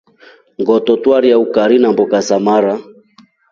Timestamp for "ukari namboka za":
1.45-2.37